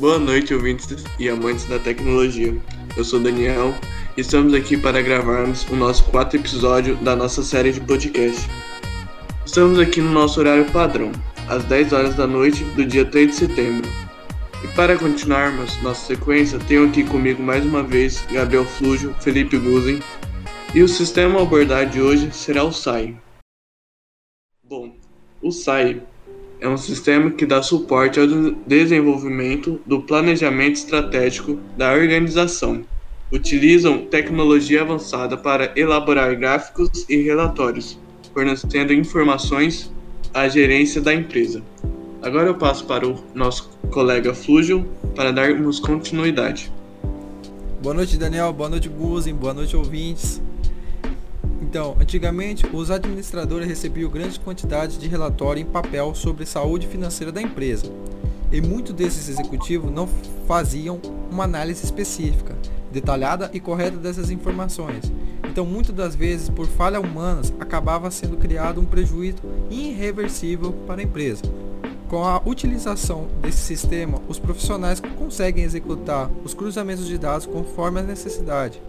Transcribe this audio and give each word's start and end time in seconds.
Boa 0.00 0.18
noite, 0.18 0.54
ouvintes 0.54 1.04
e 1.18 1.28
amantes 1.28 1.66
da 1.66 1.78
tecnologia. 1.78 2.56
Eu 2.96 3.04
sou 3.04 3.20
Daniel 3.20 3.74
e 4.16 4.22
estamos 4.22 4.54
aqui 4.54 4.74
para 4.74 5.02
gravarmos 5.02 5.68
o 5.68 5.76
nosso 5.76 6.04
quarto 6.04 6.36
episódio 6.36 6.96
da 6.96 7.14
nossa 7.14 7.42
série 7.42 7.70
de 7.70 7.82
podcast. 7.82 8.48
Estamos 9.44 9.78
aqui 9.78 10.00
no 10.00 10.10
nosso 10.10 10.40
horário 10.40 10.64
padrão, 10.72 11.12
às 11.46 11.64
10 11.64 11.92
horas 11.92 12.14
da 12.14 12.26
noite 12.26 12.64
do 12.64 12.82
dia 12.82 13.04
3 13.04 13.28
de 13.28 13.36
setembro. 13.36 13.90
E 14.64 14.68
para 14.68 14.96
continuarmos 14.96 15.76
nossa 15.82 16.06
sequência, 16.06 16.58
tenho 16.60 16.88
aqui 16.88 17.04
comigo 17.04 17.42
mais 17.42 17.62
uma 17.62 17.82
vez 17.82 18.24
Gabriel 18.32 18.64
Flúgio, 18.64 19.14
Felipe 19.20 19.58
Guzen, 19.58 20.00
e 20.74 20.82
o 20.82 20.88
sistema 20.88 21.40
a 21.40 21.42
abordar 21.42 21.84
de 21.84 22.00
hoje 22.00 22.32
será 22.32 22.64
o 22.64 22.72
SAI. 22.72 23.20
Bom, 24.64 24.96
o 25.42 25.52
SAI 25.52 26.00
é 26.60 26.68
um 26.68 26.76
sistema 26.76 27.30
que 27.30 27.46
dá 27.46 27.62
suporte 27.62 28.20
ao 28.20 28.26
desenvolvimento 28.66 29.80
do 29.86 30.02
planejamento 30.02 30.76
estratégico 30.76 31.58
da 31.76 31.92
organização. 31.92 32.84
Utilizam 33.32 34.06
tecnologia 34.06 34.82
avançada 34.82 35.36
para 35.36 35.72
elaborar 35.76 36.36
gráficos 36.36 37.06
e 37.08 37.16
relatórios, 37.22 37.98
fornecendo 38.34 38.92
informações 38.92 39.90
à 40.34 40.48
gerência 40.48 41.00
da 41.00 41.14
empresa. 41.14 41.62
Agora 42.22 42.48
eu 42.48 42.54
passo 42.54 42.84
para 42.84 43.08
o 43.08 43.24
nosso 43.34 43.70
colega 43.90 44.34
Flúgio 44.34 44.86
para 45.14 45.32
darmos 45.32 45.80
continuidade. 45.80 46.70
Boa 47.82 47.94
noite, 47.94 48.18
Daniel. 48.18 48.52
Boa 48.52 48.68
noite, 48.68 48.88
Guzen. 48.88 49.34
Boa 49.34 49.54
noite, 49.54 49.74
ouvintes. 49.74 50.42
Então, 51.70 51.96
antigamente, 52.00 52.66
os 52.72 52.90
administradores 52.90 53.68
recebiam 53.68 54.10
grandes 54.10 54.36
quantidades 54.36 54.98
de 54.98 55.06
relatório 55.06 55.62
em 55.62 55.64
papel 55.64 56.12
sobre 56.16 56.44
saúde 56.44 56.88
financeira 56.88 57.30
da 57.30 57.40
empresa. 57.40 57.92
E 58.50 58.60
muitos 58.60 58.92
desses 58.92 59.28
executivos 59.28 59.88
não 59.88 60.08
faziam 60.48 61.00
uma 61.30 61.44
análise 61.44 61.84
específica, 61.84 62.58
detalhada 62.90 63.48
e 63.54 63.60
correta 63.60 63.98
dessas 63.98 64.30
informações. 64.30 65.12
Então, 65.48 65.64
muitas 65.64 65.94
das 65.94 66.16
vezes, 66.16 66.48
por 66.48 66.66
falhas 66.66 67.04
humanas, 67.04 67.54
acabava 67.60 68.10
sendo 68.10 68.36
criado 68.36 68.80
um 68.80 68.84
prejuízo 68.84 69.38
irreversível 69.70 70.72
para 70.88 71.00
a 71.00 71.04
empresa. 71.04 71.42
Com 72.10 72.24
a 72.24 72.42
utilização 72.44 73.28
desse 73.40 73.58
sistema, 73.58 74.20
os 74.26 74.36
profissionais 74.36 75.00
conseguem 75.16 75.62
executar 75.62 76.28
os 76.44 76.52
cruzamentos 76.52 77.06
de 77.06 77.16
dados 77.16 77.46
conforme 77.46 78.00
a 78.00 78.02
necessidade 78.02 78.82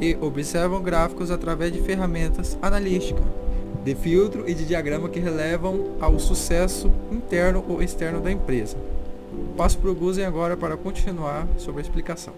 e 0.00 0.16
observam 0.20 0.80
gráficos 0.80 1.32
através 1.32 1.72
de 1.72 1.80
ferramentas 1.80 2.56
analíticas, 2.62 3.24
de 3.84 3.96
filtro 3.96 4.48
e 4.48 4.54
de 4.54 4.64
diagrama 4.64 5.08
que 5.08 5.18
relevam 5.18 5.86
ao 6.00 6.20
sucesso 6.20 6.88
interno 7.10 7.64
ou 7.68 7.82
externo 7.82 8.20
da 8.20 8.30
empresa. 8.30 8.76
Passo 9.56 9.76
para 9.78 9.90
o 9.90 9.94
Guzen 9.96 10.24
agora 10.24 10.56
para 10.56 10.76
continuar 10.76 11.48
sobre 11.56 11.80
a 11.80 11.82
explicação. 11.82 12.34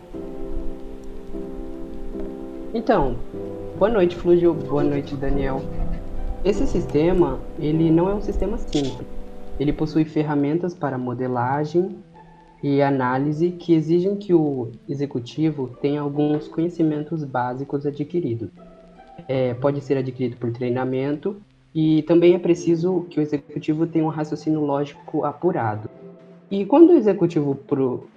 Então, 2.72 3.14
boa 3.78 3.90
noite 3.90 4.16
Flúgio, 4.16 4.54
boa 4.54 4.82
noite 4.82 5.14
Daniel. 5.16 5.60
Esse 6.42 6.66
sistema, 6.66 7.38
ele 7.58 7.90
não 7.90 8.08
é 8.08 8.14
um 8.14 8.22
sistema 8.22 8.56
simples 8.56 9.19
ele 9.60 9.74
possui 9.74 10.06
ferramentas 10.06 10.72
para 10.72 10.96
modelagem 10.96 11.98
e 12.62 12.80
análise 12.80 13.50
que 13.50 13.74
exigem 13.74 14.16
que 14.16 14.32
o 14.32 14.72
executivo 14.88 15.68
tenha 15.82 16.00
alguns 16.00 16.48
conhecimentos 16.48 17.22
básicos 17.24 17.84
adquiridos. 17.84 18.48
É, 19.28 19.52
pode 19.52 19.82
ser 19.82 19.98
adquirido 19.98 20.38
por 20.38 20.50
treinamento 20.50 21.36
e 21.74 22.02
também 22.04 22.34
é 22.34 22.38
preciso 22.38 23.06
que 23.10 23.20
o 23.20 23.22
executivo 23.22 23.86
tenha 23.86 24.04
um 24.04 24.08
raciocínio 24.08 24.60
lógico 24.60 25.26
apurado. 25.26 25.90
E 26.50 26.64
quando 26.64 26.90
o 26.90 26.96
executivo 26.96 27.56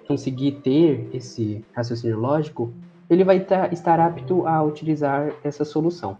conseguir 0.08 0.54
ter 0.64 1.10
esse 1.14 1.64
raciocínio 1.74 2.18
lógico, 2.18 2.72
ele 3.10 3.26
vai 3.26 3.46
estar 3.72 4.00
apto 4.00 4.48
a 4.48 4.64
utilizar 4.64 5.34
essa 5.44 5.66
solução. 5.66 6.18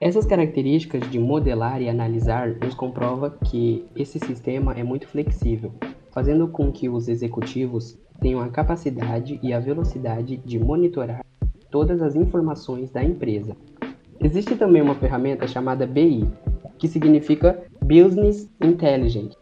Essas 0.00 0.24
características 0.24 1.10
de 1.10 1.18
modelar 1.18 1.82
e 1.82 1.88
analisar 1.88 2.54
nos 2.62 2.72
comprova 2.72 3.36
que 3.44 3.84
esse 3.96 4.20
sistema 4.20 4.72
é 4.72 4.84
muito 4.84 5.08
flexível, 5.08 5.72
fazendo 6.12 6.46
com 6.46 6.70
que 6.70 6.88
os 6.88 7.08
executivos 7.08 7.98
tenham 8.20 8.40
a 8.40 8.48
capacidade 8.48 9.40
e 9.42 9.52
a 9.52 9.58
velocidade 9.58 10.36
de 10.36 10.56
monitorar 10.56 11.24
todas 11.68 12.00
as 12.00 12.14
informações 12.14 12.92
da 12.92 13.02
empresa. 13.02 13.56
Existe 14.20 14.54
também 14.54 14.80
uma 14.82 14.94
ferramenta 14.94 15.48
chamada 15.48 15.84
BI, 15.84 16.30
que 16.78 16.86
significa 16.86 17.60
Business 17.82 18.48
Intelligence, 18.62 19.36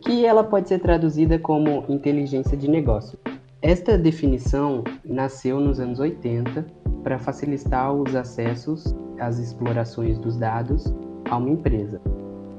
que 0.00 0.24
ela 0.24 0.44
pode 0.44 0.68
ser 0.68 0.78
traduzida 0.78 1.40
como 1.40 1.84
inteligência 1.88 2.56
de 2.56 2.70
negócio. 2.70 3.18
Esta 3.60 3.98
definição 3.98 4.84
nasceu 5.04 5.58
nos 5.58 5.80
anos 5.80 5.98
80 5.98 6.81
para 7.02 7.18
facilitar 7.18 7.92
os 7.92 8.14
acessos 8.14 8.94
às 9.18 9.38
explorações 9.38 10.18
dos 10.18 10.36
dados 10.36 10.92
a 11.30 11.36
uma 11.36 11.50
empresa. 11.50 12.00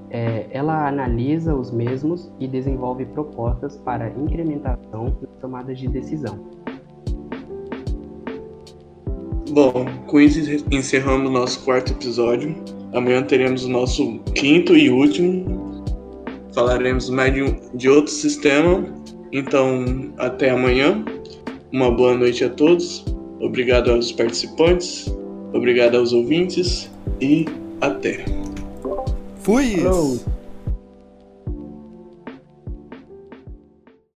É, 0.09 0.48
ela 0.52 0.88
analisa 0.88 1.56
os 1.56 1.72
mesmos 1.72 2.31
e 2.40 2.48
desenvolve 2.48 3.06
propostas 3.06 3.78
para 3.78 4.09
incrementação 4.09 5.16
nas 5.22 5.40
tomadas 5.42 5.80
de 5.80 5.88
decisão. 5.88 6.40
Bom, 9.50 9.86
com 10.08 10.20
isso 10.20 10.40
encerramos 10.72 11.32
nosso 11.32 11.64
quarto 11.64 11.94
episódio. 11.94 12.56
Amanhã 12.94 13.24
teremos 13.24 13.66
o 13.66 13.70
nosso 13.70 14.20
quinto 14.36 14.76
e 14.76 14.90
último. 14.90 15.84
Falaremos 16.53 17.09
mais 17.09 17.34
de, 17.34 17.44
um, 17.44 17.56
de 17.76 17.90
outro 17.90 18.12
sistema. 18.12 18.86
Então, 19.32 20.12
até 20.18 20.52
amanhã. 20.52 21.03
Uma 21.72 21.90
boa 21.90 22.16
noite 22.16 22.44
a 22.44 22.50
todos. 22.50 23.03
Obrigado 23.40 23.92
aos 23.92 24.12
participantes, 24.12 25.14
obrigado 25.54 25.98
aos 25.98 26.14
ouvintes 26.14 26.90
e 27.20 27.46
até. 27.82 28.26
Fui! 29.42 29.80
Hello. 29.80 30.33